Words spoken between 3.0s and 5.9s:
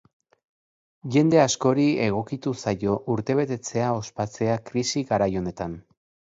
urtebetetzea ospatzea krisi garai honetan.